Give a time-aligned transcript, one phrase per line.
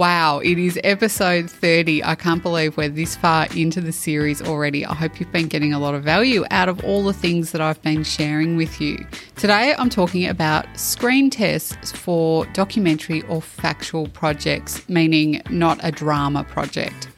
[0.00, 2.02] Wow, it is episode 30.
[2.02, 4.86] I can't believe we're this far into the series already.
[4.86, 7.60] I hope you've been getting a lot of value out of all the things that
[7.60, 9.06] I've been sharing with you.
[9.36, 16.44] Today, I'm talking about screen tests for documentary or factual projects, meaning not a drama
[16.44, 17.10] project.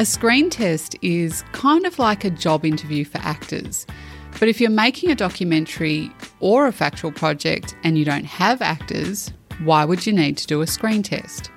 [0.00, 3.86] A screen test is kind of like a job interview for actors.
[4.40, 9.32] But if you're making a documentary or a factual project and you don't have actors,
[9.60, 11.52] why would you need to do a screen test?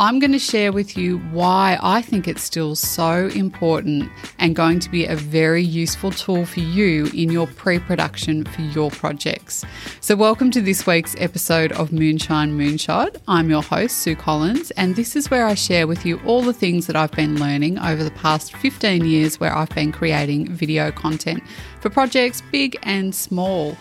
[0.00, 4.80] I'm going to share with you why I think it's still so important and going
[4.80, 9.62] to be a very useful tool for you in your pre production for your projects.
[10.00, 13.20] So, welcome to this week's episode of Moonshine Moonshot.
[13.28, 16.54] I'm your host, Sue Collins, and this is where I share with you all the
[16.54, 20.90] things that I've been learning over the past 15 years where I've been creating video
[20.90, 21.42] content
[21.82, 23.76] for projects big and small.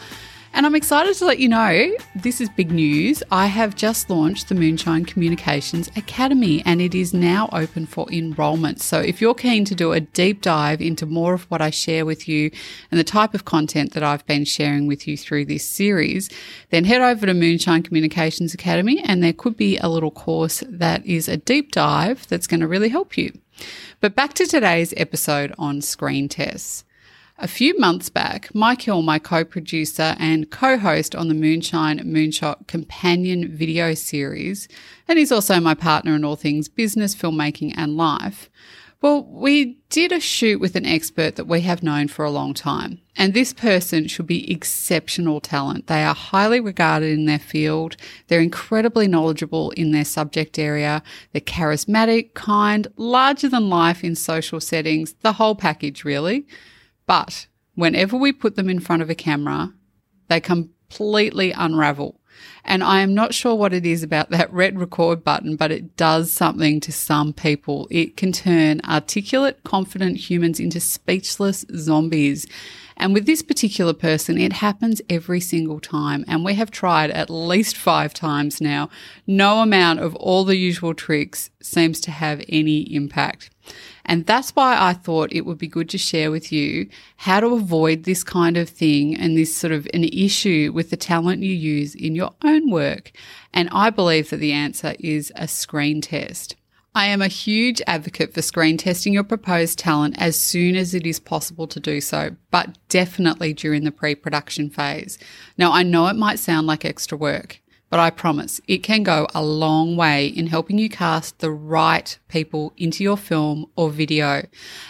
[0.53, 3.21] And I'm excited to let you know this is big news.
[3.31, 8.81] I have just launched the Moonshine Communications Academy and it is now open for enrollment.
[8.81, 12.05] So if you're keen to do a deep dive into more of what I share
[12.05, 12.51] with you
[12.89, 16.29] and the type of content that I've been sharing with you through this series,
[16.71, 21.05] then head over to Moonshine Communications Academy and there could be a little course that
[21.05, 23.31] is a deep dive that's going to really help you.
[24.01, 26.83] But back to today's episode on screen tests.
[27.41, 31.99] A few months back, Mike Hill, my co producer and co host on the Moonshine
[31.99, 34.67] Moonshot companion video series,
[35.07, 38.49] and he's also my partner in all things business, filmmaking, and life.
[39.01, 42.53] Well, we did a shoot with an expert that we have known for a long
[42.53, 45.87] time, and this person should be exceptional talent.
[45.87, 47.95] They are highly regarded in their field,
[48.27, 51.01] they're incredibly knowledgeable in their subject area,
[51.31, 56.45] they're charismatic, kind, larger than life in social settings, the whole package, really.
[57.09, 59.73] But whenever we put them in front of a camera,
[60.27, 62.21] they completely unravel.
[62.63, 65.97] And I am not sure what it is about that red record button, but it
[65.97, 67.87] does something to some people.
[67.89, 72.45] It can turn articulate, confident humans into speechless zombies.
[72.99, 76.25] And with this particular person, it happens every single time.
[76.27, 78.89] And we have tried at least five times now.
[79.25, 83.49] No amount of all the usual tricks seems to have any impact.
[84.03, 87.53] And that's why I thought it would be good to share with you how to
[87.53, 91.53] avoid this kind of thing and this sort of an issue with the talent you
[91.53, 93.11] use in your own work.
[93.53, 96.55] And I believe that the answer is a screen test.
[96.95, 101.05] I am a huge advocate for screen testing your proposed talent as soon as it
[101.05, 105.19] is possible to do so, but definitely during the pre production phase.
[105.57, 107.61] Now, I know it might sound like extra work,
[107.91, 112.17] but I promise it can go a long way in helping you cast the right
[112.27, 114.45] people into your film or video.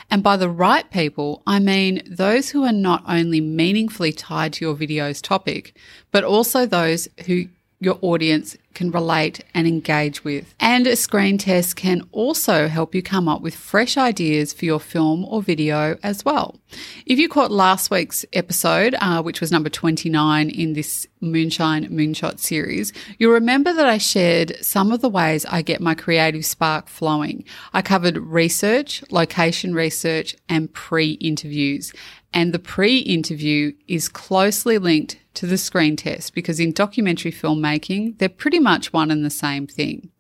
[0.09, 4.66] And by the right people, I mean those who are not only meaningfully tied to
[4.66, 5.78] your video's topic,
[6.12, 7.48] but also those who
[7.79, 10.53] your audience can relate and engage with.
[10.59, 14.79] And a screen test can also help you come up with fresh ideas for your
[14.79, 16.59] film or video as well.
[17.06, 22.40] If you caught last week's episode, uh, which was number 29 in this Moonshine Moonshot
[22.40, 26.88] series, you'll remember that I shared some of the ways I get my creative spark
[26.88, 27.44] flowing.
[27.73, 31.91] I covered research, location research, and pre interviews.
[32.34, 38.17] And the pre interview is closely linked to the screen test because in documentary filmmaking,
[38.17, 40.12] they're pretty much one and the same thing.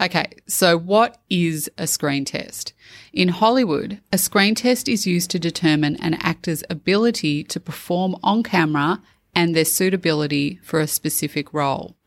[0.00, 2.72] Okay, so what is a screen test?
[3.12, 8.44] In Hollywood, a screen test is used to determine an actor's ability to perform on
[8.44, 9.02] camera
[9.34, 11.97] and their suitability for a specific role.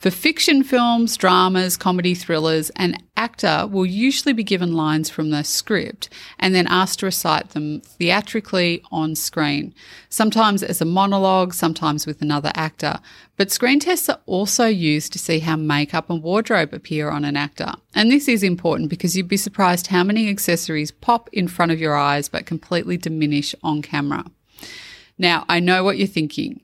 [0.00, 5.44] For fiction films, dramas, comedy thrillers, an actor will usually be given lines from the
[5.44, 9.74] script and then asked to recite them theatrically on screen,
[10.08, 12.98] sometimes as a monologue, sometimes with another actor.
[13.36, 17.36] But screen tests are also used to see how makeup and wardrobe appear on an
[17.36, 17.74] actor.
[17.94, 21.78] And this is important because you'd be surprised how many accessories pop in front of
[21.78, 24.24] your eyes but completely diminish on camera.
[25.18, 26.62] Now, I know what you're thinking.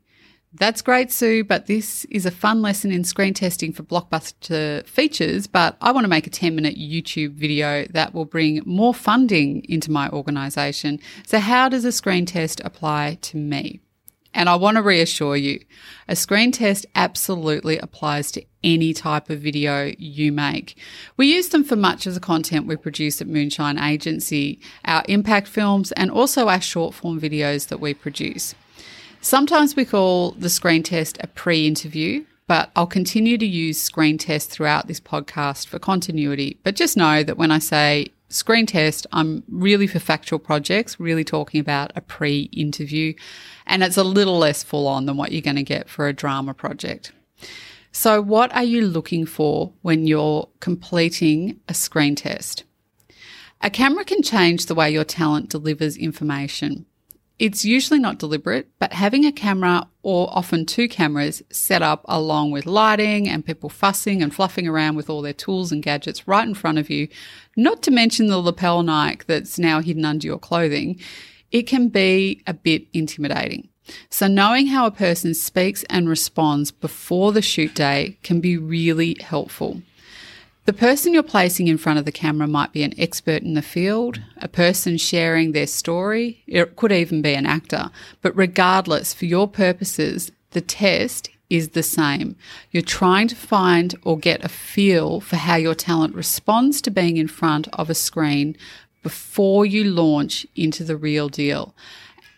[0.59, 5.47] That's great, Sue, but this is a fun lesson in screen testing for blockbuster features.
[5.47, 9.67] But I want to make a 10 minute YouTube video that will bring more funding
[9.69, 10.99] into my organisation.
[11.27, 13.81] So, how does a screen test apply to me?
[14.33, 15.63] And I want to reassure you,
[16.09, 20.79] a screen test absolutely applies to any type of video you make.
[21.19, 25.49] We use them for much of the content we produce at Moonshine Agency, our impact
[25.49, 28.55] films, and also our short form videos that we produce.
[29.27, 34.19] Sometimes we call the screen test a pre interview, but I'll continue to use screen
[34.19, 36.61] test throughout this podcast for continuity.
[36.63, 41.25] But just know that when I say screen test, I'm really for factual projects, really
[41.25, 43.15] talking about a pre interview,
[43.67, 46.13] and it's a little less full on than what you're going to get for a
[46.13, 47.11] drama project.
[47.91, 52.63] So, what are you looking for when you're completing a screen test?
[53.61, 56.87] A camera can change the way your talent delivers information.
[57.39, 62.51] It's usually not deliberate, but having a camera or often two cameras set up along
[62.51, 66.49] with lighting and people fussing and fluffing around with all their tools and gadgets right
[66.49, 67.09] in front of you,
[67.55, 70.99] not to mention the lapel mic that's now hidden under your clothing,
[71.53, 73.69] it can be a bit intimidating.
[74.09, 79.17] So, knowing how a person speaks and responds before the shoot day can be really
[79.21, 79.83] helpful.
[80.67, 83.63] The person you're placing in front of the camera might be an expert in the
[83.63, 87.93] field, a person sharing their story, it could even be an actor.
[88.21, 92.35] But regardless, for your purposes, the test is the same.
[92.73, 97.17] You're trying to find or get a feel for how your talent responds to being
[97.17, 98.57] in front of a screen
[99.05, 101.77] before you launch into the real deal.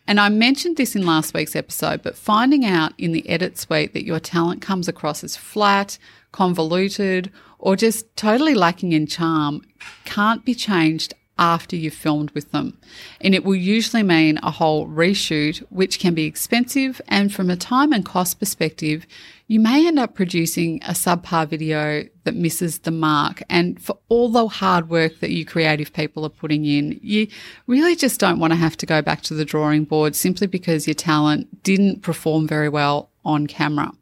[0.06, 3.94] And I mentioned this in last week's episode, but finding out in the edit suite
[3.94, 5.96] that your talent comes across as flat,
[6.30, 9.62] convoluted, or just totally lacking in charm
[10.04, 12.76] can't be changed after you've filmed with them.
[13.20, 17.00] And it will usually mean a whole reshoot, which can be expensive.
[17.08, 19.06] And from a time and cost perspective,
[19.46, 23.42] you may end up producing a subpar video that misses the mark.
[23.48, 27.28] And for all the hard work that you creative people are putting in, you
[27.66, 30.86] really just don't want to have to go back to the drawing board simply because
[30.86, 33.92] your talent didn't perform very well on camera.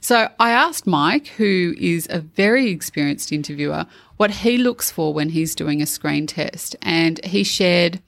[0.00, 3.86] So I asked Mike, who is a very experienced interviewer,
[4.16, 6.76] what he looks for when he's doing a screen test.
[6.82, 8.00] And he shared,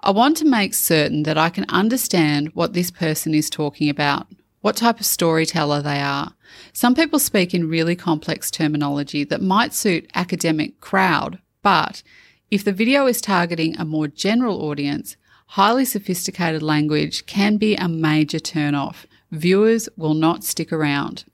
[0.00, 4.26] I want to make certain that I can understand what this person is talking about,
[4.60, 6.34] what type of storyteller they are.
[6.72, 12.02] Some people speak in really complex terminology that might suit academic crowd, but
[12.50, 15.16] if the video is targeting a more general audience,
[15.48, 19.04] highly sophisticated language can be a major turnoff.
[19.30, 21.24] Viewers will not stick around.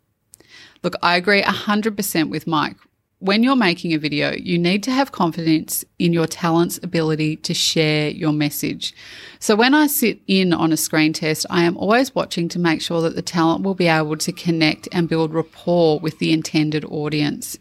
[0.83, 2.77] Look, I agree 100% with Mike.
[3.21, 7.55] When you're making a video, you need to have confidence in your talent's ability to
[7.55, 8.95] share your message.
[9.39, 12.83] So when I sit in on a screen test, I am always watching to make
[12.83, 16.85] sure that the talent will be able to connect and build rapport with the intended
[16.85, 17.57] audience.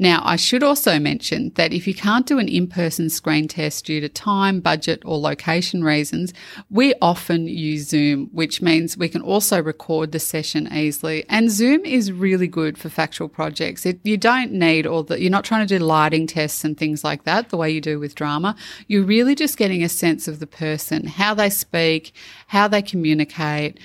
[0.00, 4.00] Now, I should also mention that if you can't do an in-person screen test due
[4.00, 6.32] to time, budget, or location reasons,
[6.70, 11.24] we often use Zoom, which means we can also record the session easily.
[11.28, 13.84] And Zoom is really good for factual projects.
[13.84, 17.02] It, you don't need all the, you're not trying to do lighting tests and things
[17.02, 18.54] like that the way you do with drama.
[18.86, 22.14] You're really just getting a sense of the person, how they speak,
[22.46, 23.80] how they communicate,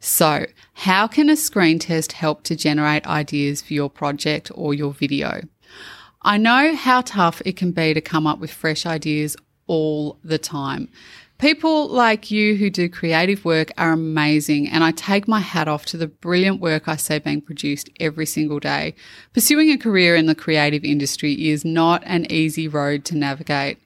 [0.00, 4.92] So, how can a screen test help to generate ideas for your project or your
[4.92, 5.42] video?
[6.22, 10.38] I know how tough it can be to come up with fresh ideas all the
[10.38, 10.88] time.
[11.44, 15.84] People like you who do creative work are amazing, and I take my hat off
[15.84, 18.94] to the brilliant work I see being produced every single day.
[19.34, 23.76] Pursuing a career in the creative industry is not an easy road to navigate.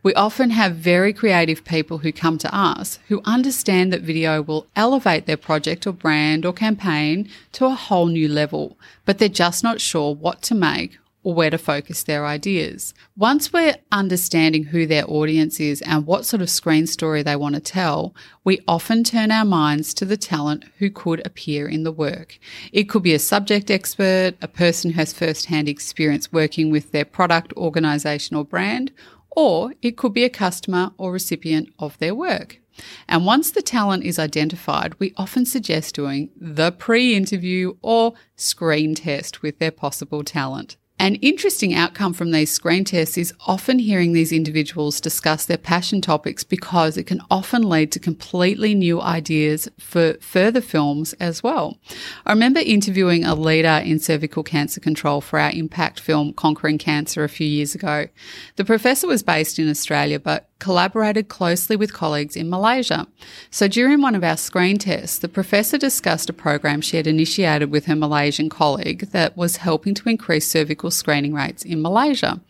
[0.00, 4.68] We often have very creative people who come to us who understand that video will
[4.76, 9.64] elevate their project or brand or campaign to a whole new level, but they're just
[9.64, 12.94] not sure what to make or where to focus their ideas.
[13.16, 17.54] Once we're understanding who their audience is and what sort of screen story they want
[17.54, 21.92] to tell, we often turn our minds to the talent who could appear in the
[21.92, 22.38] work.
[22.72, 27.04] It could be a subject expert, a person who has first-hand experience working with their
[27.04, 28.92] product, organization or brand,
[29.30, 32.60] or it could be a customer or recipient of their work.
[33.08, 38.94] And once the talent is identified, we often suggest doing the pre interview or screen
[38.94, 40.76] test with their possible talent.
[41.00, 46.00] An interesting outcome from these screen tests is often hearing these individuals discuss their passion
[46.00, 51.78] topics because it can often lead to completely new ideas for further films as well.
[52.26, 57.22] I remember interviewing a leader in cervical cancer control for our impact film Conquering Cancer
[57.22, 58.08] a few years ago.
[58.56, 63.06] The professor was based in Australia but collaborated closely with colleagues in Malaysia.
[63.50, 67.70] So during one of our screen tests, the professor discussed a program she had initiated
[67.70, 72.40] with her Malaysian colleague that was helping to increase cervical screening rates in Malaysia.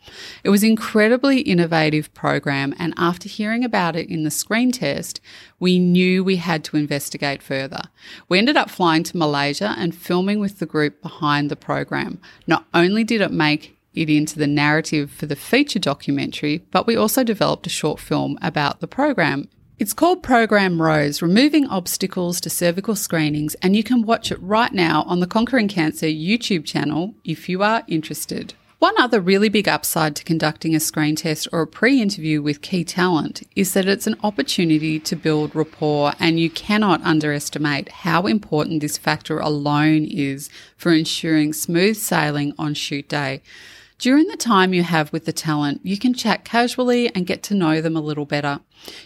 [0.43, 5.21] It was an incredibly innovative program and after hearing about it in the screen test,
[5.59, 7.81] we knew we had to investigate further.
[8.27, 12.19] We ended up flying to Malaysia and filming with the group behind the program.
[12.47, 16.95] Not only did it make it into the narrative for the feature documentary, but we
[16.95, 19.49] also developed a short film about the program.
[19.79, 24.73] It's called Program Rose Removing Obstacles to Cervical Screenings, and you can watch it right
[24.73, 28.53] now on the Conquering Cancer YouTube channel if you are interested.
[28.79, 32.61] One other really big upside to conducting a screen test or a pre interview with
[32.61, 38.25] key talent is that it's an opportunity to build rapport, and you cannot underestimate how
[38.25, 43.41] important this factor alone is for ensuring smooth sailing on shoot day.
[43.99, 47.53] During the time you have with the talent, you can chat casually and get to
[47.53, 48.61] know them a little better.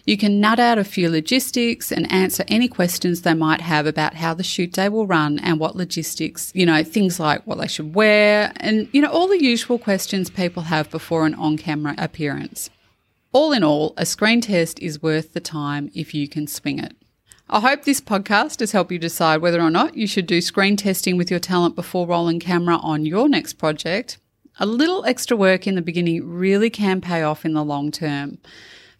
[0.06, 4.14] You can nut out a few logistics and answer any questions they might have about
[4.14, 7.68] how the shoot day will run and what logistics, you know, things like what they
[7.68, 11.96] should wear and, you know, all the usual questions people have before an on camera
[11.98, 12.70] appearance.
[13.32, 16.96] All in all, a screen test is worth the time if you can swing it.
[17.50, 20.78] I hope this podcast has helped you decide whether or not you should do screen
[20.78, 24.20] testing with your talent before rolling camera on your next project
[24.60, 28.38] a little extra work in the beginning really can pay off in the long term.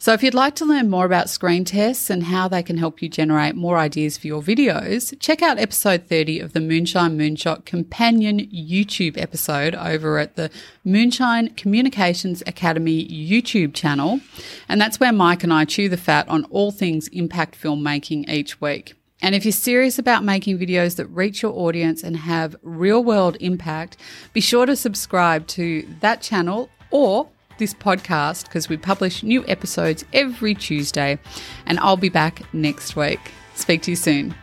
[0.04, 3.02] So if you'd like to learn more about screen tests and how they can help
[3.02, 7.64] you generate more ideas for your videos, check out episode 30 of the Moonshine Moonshot
[7.64, 10.50] companion YouTube episode over at the
[10.84, 14.20] Moonshine Communications Academy YouTube channel.
[14.68, 18.60] And that's where Mike and I chew the fat on all things impact filmmaking each
[18.60, 18.96] week.
[19.24, 23.38] And if you're serious about making videos that reach your audience and have real world
[23.40, 23.96] impact,
[24.34, 30.04] be sure to subscribe to that channel or this podcast because we publish new episodes
[30.12, 31.18] every Tuesday.
[31.66, 33.32] And I'll be back next week.
[33.56, 34.36] Speak to you soon.